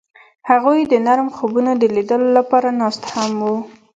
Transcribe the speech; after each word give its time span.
هغوی 0.49 0.79
د 0.85 0.93
نرم 1.05 1.29
خوبونو 1.35 1.71
د 1.77 1.83
لیدلو 1.95 2.27
لپاره 2.37 2.69
ناست 2.81 3.03
هم 3.13 3.31
وو. 3.43 3.55